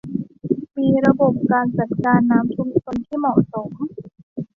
[0.77, 3.69] มีระบบการจัดการน้ำชุมชนที่เหมาะสม